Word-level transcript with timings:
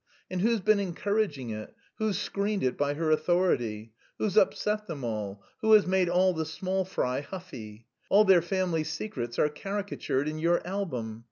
And 0.31 0.41
who's 0.41 0.61
been 0.61 0.79
encouraging 0.79 1.51
it? 1.51 1.75
Who's 1.99 2.17
screened 2.17 2.63
it 2.63 2.75
by 2.75 2.95
her 2.95 3.11
authority? 3.11 3.93
Who's 4.17 4.35
upset 4.35 4.87
them 4.87 5.03
all? 5.03 5.43
Who 5.59 5.73
has 5.73 5.85
made 5.85 6.09
all 6.09 6.33
the 6.33 6.43
small 6.43 6.85
fry 6.85 7.21
huffy? 7.21 7.85
All 8.09 8.25
their 8.25 8.41
family 8.41 8.83
secrets 8.83 9.37
are 9.37 9.47
caricatured 9.47 10.27
in 10.27 10.39
your 10.39 10.65
album. 10.65 11.19